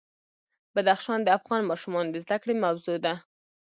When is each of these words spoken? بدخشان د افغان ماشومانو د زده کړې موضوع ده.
بدخشان 0.75 1.19
د 1.23 1.27
افغان 1.37 1.61
ماشومانو 1.69 2.13
د 2.13 2.17
زده 2.25 2.37
کړې 2.41 2.53
موضوع 2.63 2.97
ده. 3.05 3.13